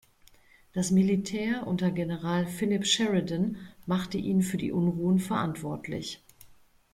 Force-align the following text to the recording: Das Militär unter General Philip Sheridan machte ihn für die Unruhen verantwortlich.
Das 0.73 0.89
Militär 0.89 1.67
unter 1.67 1.91
General 1.91 2.47
Philip 2.47 2.87
Sheridan 2.87 3.57
machte 3.85 4.17
ihn 4.17 4.41
für 4.41 4.57
die 4.57 4.71
Unruhen 4.71 5.19
verantwortlich. 5.19 6.23